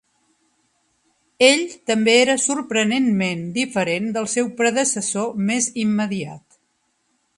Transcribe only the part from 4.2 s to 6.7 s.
seu predecessor més immediat.